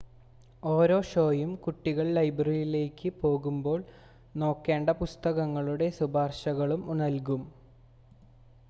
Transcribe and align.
ഓരോ 0.63 0.95
ഷോയും 1.09 1.51
കുട്ടികൾ 1.57 2.07
ലൈബ്രറിയിലേക്ക് 2.13 3.09
പോകുമ്പോൾ 3.19 3.79
നോക്കേണ്ട 4.35 4.89
പുസ്തകങ്ങളുടെ 5.01 5.89
ശുപാർശകളും 5.99 6.83
നൽകും 6.97 7.43